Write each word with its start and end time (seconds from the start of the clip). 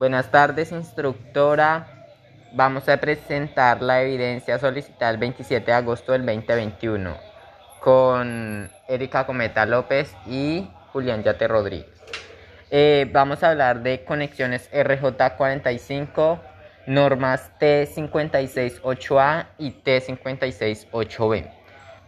Buenas 0.00 0.28
tardes, 0.32 0.72
instructora. 0.72 1.86
Vamos 2.52 2.88
a 2.88 2.96
presentar 2.96 3.80
la 3.80 4.02
evidencia 4.02 4.58
solicitada 4.58 5.12
el 5.12 5.18
27 5.18 5.64
de 5.64 5.72
agosto 5.72 6.10
del 6.10 6.26
2021 6.26 7.16
con 7.80 8.68
Erika 8.88 9.24
Cometa 9.24 9.64
López 9.66 10.12
y 10.26 10.68
Julián 10.92 11.22
Yate 11.22 11.46
Rodríguez. 11.46 11.86
Eh, 12.72 13.08
vamos 13.12 13.44
a 13.44 13.50
hablar 13.50 13.84
de 13.84 14.04
conexiones 14.04 14.68
RJ45, 14.72 16.40
normas 16.86 17.52
T568A 17.60 19.46
y 19.58 19.70
T568B. 19.70 21.52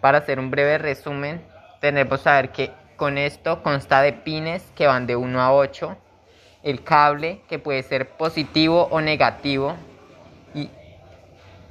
Para 0.00 0.18
hacer 0.18 0.41
un 0.41 0.50
breve 0.50 0.79
resumen, 0.79 1.41
tenemos 1.80 2.18
que 2.18 2.25
saber 2.25 2.50
que 2.50 2.73
con 2.96 3.16
esto 3.16 3.62
consta 3.62 4.03
de 4.03 4.12
pines 4.12 4.64
que 4.75 4.89
van 4.89 5.07
de 5.07 5.14
1 5.14 5.41
a 5.41 5.55
8, 5.55 5.96
el 6.67 6.83
cable 6.83 7.41
que 7.48 7.61
puede 7.61 7.82
ser 7.85 8.09
positivo 8.09 8.89
o 8.91 9.01
negativo 9.01 9.77
y, 10.53 10.68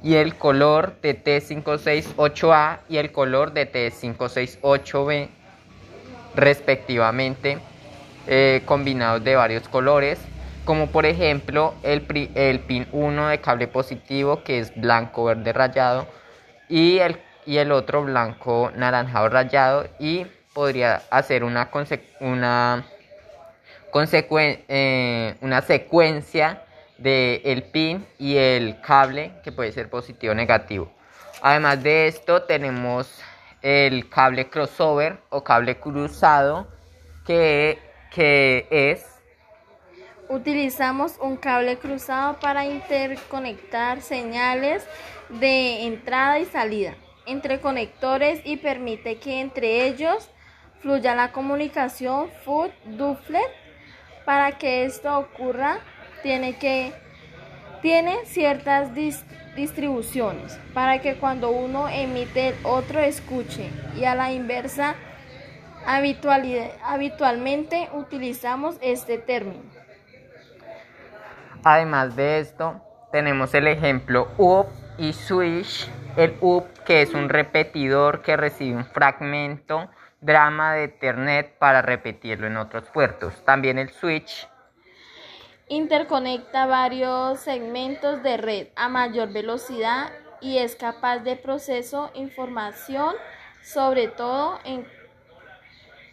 y 0.02 0.14
el 0.14 0.36
color 0.36 0.96
de 1.02 1.22
T568A 1.22 2.78
y 2.88 2.96
el 2.96 3.12
color 3.12 3.52
de 3.52 3.70
T568B 3.70 5.28
respectivamente 6.34 7.58
eh, 8.26 8.62
combinados 8.64 9.22
de 9.22 9.36
varios 9.36 9.68
colores 9.68 10.18
como 10.64 10.86
por 10.86 11.04
ejemplo 11.04 11.74
el, 11.82 12.30
el 12.34 12.60
pin 12.60 12.86
1 12.90 13.28
de 13.28 13.40
cable 13.42 13.68
positivo 13.68 14.42
que 14.44 14.60
es 14.60 14.74
blanco 14.80 15.24
verde 15.24 15.52
rayado 15.52 16.06
y 16.70 16.98
el, 17.00 17.18
y 17.44 17.58
el 17.58 17.70
otro 17.70 18.02
blanco 18.02 18.72
naranjado 18.74 19.28
rayado 19.28 19.86
y 19.98 20.26
podría 20.54 21.02
hacer 21.10 21.44
una, 21.44 21.68
una, 22.20 22.86
eh, 24.00 25.36
una 25.40 25.62
secuencia 25.62 26.62
del 26.98 27.40
el 27.44 27.62
pin 27.64 28.06
y 28.18 28.36
el 28.36 28.80
cable 28.80 29.32
que 29.42 29.52
puede 29.52 29.72
ser 29.72 29.90
positivo 29.90 30.32
o 30.32 30.34
negativo. 30.34 30.90
Además 31.42 31.82
de 31.82 32.06
esto 32.06 32.42
tenemos 32.42 33.20
el 33.62 34.08
cable 34.08 34.48
crossover 34.48 35.18
o 35.28 35.42
cable 35.44 35.78
cruzado 35.78 36.66
que, 37.26 37.78
que 38.10 38.66
es 38.70 39.16
Utilizamos 40.28 41.18
un 41.20 41.36
cable 41.36 41.78
cruzado 41.78 42.40
para 42.40 42.66
interconectar 42.66 44.02
señales 44.02 44.84
de 45.28 45.86
entrada 45.86 46.40
y 46.40 46.44
salida 46.46 46.96
entre 47.26 47.60
conectores 47.60 48.40
y 48.44 48.56
permite 48.56 49.18
que 49.18 49.40
entre 49.40 49.86
ellos 49.86 50.28
fluya 50.80 51.14
la 51.14 51.30
comunicación 51.30 52.28
foot 52.44 52.72
duplet. 52.84 53.65
Para 54.26 54.58
que 54.58 54.84
esto 54.84 55.18
ocurra, 55.18 55.78
tiene 56.22 56.58
que 56.58 56.92
tiene 57.80 58.24
ciertas 58.24 58.90
distribuciones 59.54 60.58
para 60.74 61.00
que 61.00 61.16
cuando 61.16 61.50
uno 61.50 61.88
emite 61.88 62.48
el 62.48 62.54
otro 62.64 62.98
escuche 63.00 63.70
y 63.96 64.04
a 64.04 64.14
la 64.14 64.32
inversa 64.32 64.96
habitualmente 66.84 67.88
utilizamos 67.92 68.76
este 68.80 69.18
término. 69.18 69.62
Además 71.62 72.16
de 72.16 72.40
esto, 72.40 72.80
tenemos 73.12 73.54
el 73.54 73.68
ejemplo 73.68 74.28
up 74.36 74.66
y 74.98 75.12
switch. 75.12 75.88
El 76.16 76.36
up 76.40 76.66
que 76.84 77.02
es 77.02 77.14
un 77.14 77.28
repetidor 77.28 78.22
que 78.22 78.36
recibe 78.36 78.78
un 78.78 78.86
fragmento 78.86 79.88
drama 80.20 80.74
de 80.74 80.84
Ethernet 80.84 81.58
para 81.58 81.82
repetirlo 81.82 82.46
en 82.46 82.56
otros 82.56 82.84
puertos. 82.90 83.44
También 83.44 83.78
el 83.78 83.90
switch 83.90 84.48
interconecta 85.68 86.66
varios 86.66 87.40
segmentos 87.40 88.22
de 88.22 88.36
red 88.36 88.68
a 88.76 88.88
mayor 88.88 89.32
velocidad 89.32 90.10
y 90.40 90.58
es 90.58 90.76
capaz 90.76 91.18
de 91.20 91.36
procesar 91.36 92.10
información, 92.14 93.14
sobre 93.62 94.08
todo 94.08 94.60
en, 94.64 94.86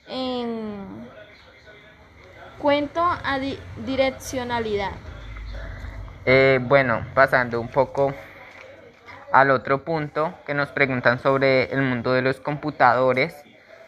en 0.07 1.07
cuanto 2.57 3.01
a 3.01 3.39
direccionalidad. 3.85 4.91
Eh, 6.25 6.59
bueno, 6.61 7.05
pasando 7.13 7.59
un 7.59 7.67
poco 7.67 8.13
al 9.31 9.51
otro 9.51 9.83
punto 9.83 10.33
que 10.45 10.53
nos 10.53 10.69
preguntan 10.69 11.19
sobre 11.19 11.65
el 11.73 11.81
mundo 11.81 12.13
de 12.13 12.21
los 12.21 12.39
computadores 12.39 13.43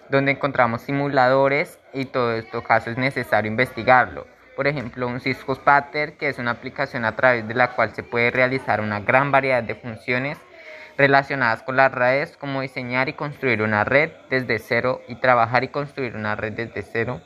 donde 0.10 0.32
encontramos 0.32 0.82
simuladores 0.82 1.80
y 1.94 2.06
todo 2.06 2.34
esto 2.34 2.64
caso 2.64 2.90
es 2.90 2.98
necesario 2.98 3.50
investigarlo. 3.50 4.28
Por 4.56 4.68
ejemplo, 4.68 5.08
un 5.08 5.20
Cisco 5.20 5.56
Spatter, 5.56 6.14
que 6.14 6.30
es 6.30 6.40
una 6.40 6.52
aplicación 6.52 7.04
a 7.06 7.16
través 7.16 7.48
de 7.48 7.54
la 7.54 7.72
cual 7.72 7.94
se 7.94 8.04
puede 8.04 8.32
realizar 8.32 8.80
una 8.80 9.02
gran 9.02 9.32
variedad 9.32 9.64
de 9.64 9.76
funciones 9.76 10.38
relacionadas 10.98 11.62
con 11.64 11.76
las 11.76 11.92
redes, 11.92 12.38
como 12.38 12.62
diseñar 12.62 13.10
y 13.10 13.14
construir 13.14 13.62
una 13.62 13.84
red 13.84 14.12
desde 14.30 14.60
cero 14.60 15.02
y 15.08 15.16
trabajar 15.16 15.64
y 15.64 15.68
construir 15.68 16.16
una 16.16 16.36
red 16.36 16.54
desde 16.54 16.82
cero, 16.84 17.22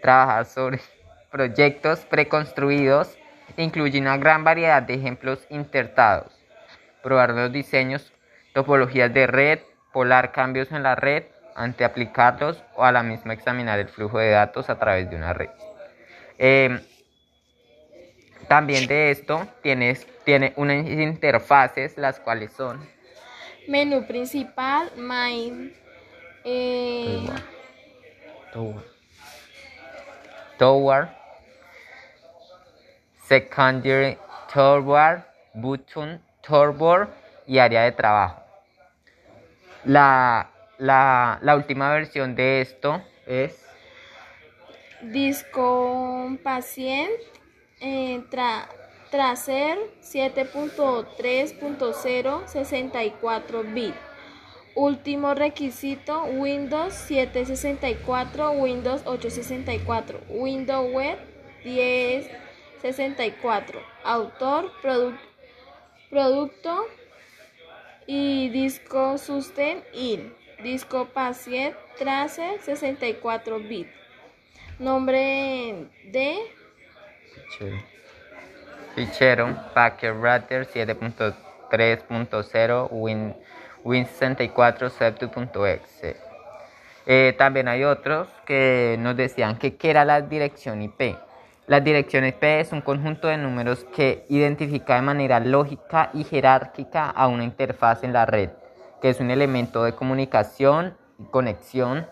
trabajar 0.00 0.44
sobre 0.46 0.80
proyectos 1.30 2.00
preconstruidos, 2.00 3.16
incluye 3.56 4.00
una 4.00 4.16
gran 4.16 4.42
variedad 4.42 4.82
de 4.82 4.94
ejemplos 4.94 5.46
intertados, 5.50 6.32
probar 7.02 7.30
los 7.30 7.52
diseños, 7.52 8.12
topologías 8.54 9.12
de 9.14 9.26
red, 9.26 9.60
polar 9.92 10.32
cambios 10.32 10.72
en 10.72 10.82
la 10.82 10.96
red, 10.96 11.24
ante 11.54 11.84
aplicarlos 11.84 12.62
o 12.74 12.84
a 12.84 12.92
la 12.92 13.02
misma 13.02 13.32
examinar 13.32 13.78
el 13.78 13.88
flujo 13.88 14.18
de 14.18 14.30
datos 14.30 14.70
a 14.70 14.78
través 14.78 15.08
de 15.10 15.16
una 15.16 15.32
red. 15.32 15.50
Em, 16.38 16.80
también 18.48 18.86
de 18.86 19.10
esto 19.10 19.46
tienes, 19.62 20.06
tiene 20.24 20.52
unas 20.56 20.86
interfaces, 20.86 21.96
las 21.96 22.20
cuales 22.20 22.52
son 22.52 22.80
menú 23.68 24.06
principal, 24.06 24.90
main, 24.96 25.72
eh, 26.44 27.26
tower. 28.52 28.84
tower, 30.58 31.08
secondary 33.24 34.18
tower, 34.52 35.24
button, 35.54 36.20
toolbar 36.40 37.08
y 37.46 37.58
área 37.58 37.82
de 37.82 37.92
trabajo. 37.92 38.42
La 39.84 40.51
la, 40.82 41.54
última 41.56 41.90
versión 41.92 42.34
de 42.34 42.60
esto 42.60 43.00
es 43.26 43.64
Disco 45.00 46.36
Pacient 46.42 47.12
eh, 47.80 48.22
Tracer 49.10 49.78
7.3.0 50.02 52.46
64 52.46 53.64
bit. 53.64 53.94
Último 54.74 55.34
requisito 55.34 56.24
Windows 56.24 56.94
764, 56.94 58.52
Windows 58.52 59.02
864, 59.04 60.18
Windows 60.30 60.90
Web 60.94 61.18
1064. 61.64 63.82
Autor, 64.02 64.72
producto 66.10 66.86
y 68.06 68.48
disco 68.48 69.18
Sustain 69.18 69.84
In. 69.92 70.32
Disco 70.62 71.06
Pacient 71.06 71.74
Tracer 71.98 72.60
64 72.60 73.58
bit. 73.58 73.88
Nombre 74.78 75.88
de 76.04 76.36
fichero 78.94 79.56
Packer 79.74 80.14
Router 80.14 80.64
7.3.0 80.66 82.88
Win, 82.90 83.34
Win64 83.84 84.90
7.exe. 84.90 86.16
Eh, 87.06 87.34
también 87.36 87.66
hay 87.66 87.82
otros 87.82 88.28
que 88.46 88.94
nos 89.00 89.16
decían 89.16 89.58
que 89.58 89.74
qué 89.74 89.90
era 89.90 90.04
la 90.04 90.20
dirección 90.20 90.80
IP. 90.82 91.16
La 91.66 91.80
dirección 91.80 92.24
IP 92.24 92.44
es 92.44 92.70
un 92.72 92.82
conjunto 92.82 93.26
de 93.26 93.36
números 93.36 93.84
que 93.96 94.24
identifica 94.28 94.94
de 94.94 95.02
manera 95.02 95.40
lógica 95.40 96.10
y 96.14 96.22
jerárquica 96.22 97.10
a 97.10 97.26
una 97.26 97.42
interfaz 97.44 98.04
en 98.04 98.12
la 98.12 98.26
red 98.26 98.50
que 99.02 99.10
es 99.10 99.18
un 99.18 99.32
elemento 99.32 99.82
de 99.82 99.96
comunicación 99.96 100.96
y 101.18 101.24
conexión 101.24 102.06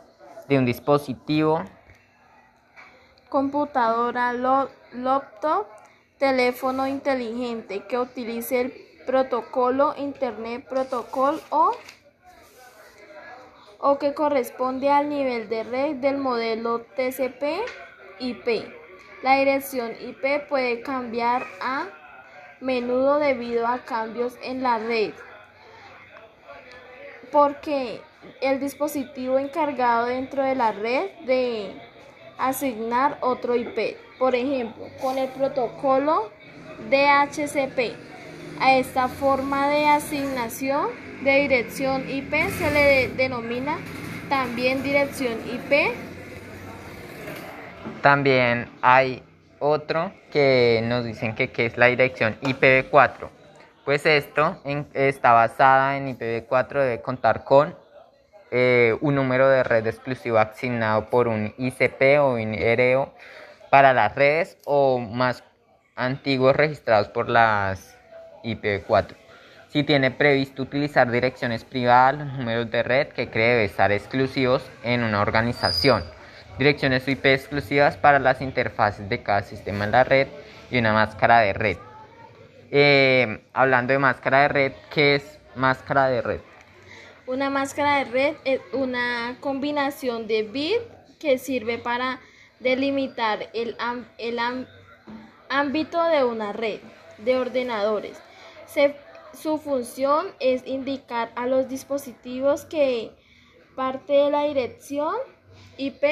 de 0.48 0.58
un 0.58 0.66
dispositivo, 0.66 1.62
computadora, 3.28 4.32
laptop, 4.92 5.66
teléfono 6.18 6.88
inteligente 6.88 7.84
que 7.86 7.96
utilice 7.96 8.60
el 8.60 8.74
protocolo 9.06 9.94
Internet 9.98 10.66
Protocol 10.68 11.40
o, 11.50 11.70
o 13.78 13.98
que 13.98 14.12
corresponde 14.12 14.90
al 14.90 15.08
nivel 15.08 15.48
de 15.48 15.62
red 15.62 15.96
del 15.96 16.18
modelo 16.18 16.80
TCP/IP. 16.96 18.64
La 19.22 19.36
dirección 19.36 19.92
IP 19.92 20.48
puede 20.48 20.82
cambiar 20.82 21.46
a 21.62 21.86
menudo 22.60 23.20
debido 23.20 23.68
a 23.68 23.78
cambios 23.78 24.36
en 24.42 24.64
la 24.64 24.78
red 24.78 25.12
porque 27.30 28.00
el 28.40 28.60
dispositivo 28.60 29.38
encargado 29.38 30.06
dentro 30.06 30.42
de 30.42 30.54
la 30.54 30.72
red 30.72 31.10
de 31.26 31.72
asignar 32.38 33.18
otro 33.20 33.54
IP. 33.54 33.96
Por 34.18 34.34
ejemplo, 34.34 34.86
con 35.00 35.18
el 35.18 35.28
protocolo 35.28 36.30
DHCP. 36.90 37.96
A 38.60 38.74
esta 38.74 39.08
forma 39.08 39.68
de 39.68 39.86
asignación 39.86 40.88
de 41.22 41.40
dirección 41.40 42.08
IP 42.08 42.32
se 42.58 42.70
le 42.70 43.08
denomina 43.08 43.78
también 44.28 44.82
dirección 44.82 45.38
IP. 45.50 45.94
También 48.02 48.68
hay 48.82 49.22
otro 49.58 50.12
que 50.30 50.80
nos 50.84 51.04
dicen 51.04 51.34
que, 51.34 51.50
es 51.56 51.76
la 51.76 51.86
dirección 51.86 52.36
IPv4. 52.42 53.28
Pues 53.84 54.04
esto 54.04 54.58
está 54.94 55.32
basada 55.32 55.96
en 55.96 56.16
IPv4, 56.16 56.80
debe 56.80 57.02
contar 57.02 57.44
con 57.44 57.74
eh, 58.50 58.96
un 59.00 59.14
número 59.14 59.48
de 59.48 59.62
red 59.62 59.86
exclusivo 59.86 60.38
asignado 60.38 61.08
por 61.08 61.28
un 61.28 61.54
ICP 61.56 62.20
o 62.20 62.34
un 62.34 62.54
IREO 62.54 63.14
para 63.70 63.94
las 63.94 64.14
redes 64.14 64.58
o 64.66 64.98
más 64.98 65.44
antiguos 65.96 66.54
registrados 66.54 67.08
por 67.08 67.28
las 67.28 67.96
IPv4. 68.44 69.14
Si 69.68 69.84
tiene 69.84 70.10
previsto 70.10 70.62
utilizar 70.62 71.10
direcciones 71.10 71.64
privadas, 71.64 72.18
los 72.18 72.32
números 72.34 72.70
de 72.70 72.82
red 72.82 73.08
que 73.08 73.30
cree 73.30 73.50
debe 73.50 73.64
estar 73.64 73.92
exclusivos 73.92 74.68
en 74.82 75.04
una 75.04 75.20
organización. 75.20 76.04
Direcciones 76.58 77.06
IP 77.06 77.24
exclusivas 77.26 77.96
para 77.96 78.18
las 78.18 78.42
interfaces 78.42 79.08
de 79.08 79.22
cada 79.22 79.42
sistema 79.42 79.84
en 79.84 79.92
la 79.92 80.04
red 80.04 80.26
y 80.70 80.78
una 80.78 80.92
máscara 80.92 81.40
de 81.40 81.52
red. 81.52 81.76
Eh, 82.72 83.42
hablando 83.52 83.92
de 83.92 83.98
máscara 83.98 84.42
de 84.42 84.48
red, 84.48 84.72
¿qué 84.94 85.16
es 85.16 85.38
máscara 85.56 86.08
de 86.08 86.22
red? 86.22 86.40
Una 87.26 87.50
máscara 87.50 87.98
de 87.98 88.04
red 88.04 88.36
es 88.44 88.60
una 88.72 89.36
combinación 89.40 90.28
de 90.28 90.44
bits 90.44 90.84
que 91.18 91.38
sirve 91.38 91.78
para 91.78 92.20
delimitar 92.60 93.50
el, 93.54 93.76
ámbito 95.48 96.04
de 96.04 96.22
una 96.22 96.52
red 96.52 96.80
de 97.18 97.36
ordenadores. 97.36 98.16
su 99.32 99.58
función 99.58 100.28
es 100.38 100.64
indicar 100.66 101.32
a 101.34 101.46
los 101.46 101.68
dispositivos 101.68 102.64
que 102.64 103.10
parte 103.74 104.12
de 104.12 104.30
la 104.30 104.44
dirección 104.44 105.14
IP 105.76 106.04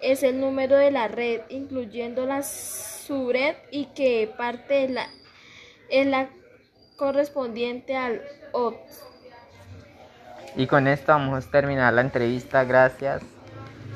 es 0.00 0.22
el 0.22 0.40
número 0.40 0.76
de 0.76 0.90
la 0.90 1.08
red, 1.08 1.42
incluyendo 1.48 2.26
la 2.26 2.42
subred 2.42 3.56
y 3.70 3.86
que 3.86 4.32
parte 4.36 4.88
la, 4.88 5.08
es 5.88 6.06
la 6.06 6.28
correspondiente 6.96 7.96
al 7.96 8.22
OPS. 8.52 9.02
Y 10.56 10.66
con 10.66 10.86
esto 10.86 11.12
vamos 11.12 11.46
a 11.46 11.50
terminar 11.50 11.92
la 11.92 12.00
entrevista. 12.00 12.64
Gracias. 12.64 13.22